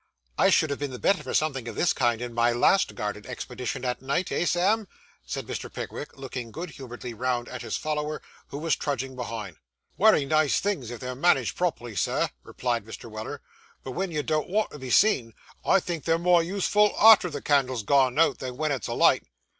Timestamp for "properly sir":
11.55-12.29